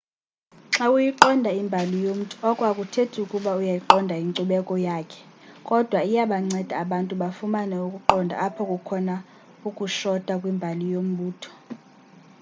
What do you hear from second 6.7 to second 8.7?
abantu bafumane ukuqonda apho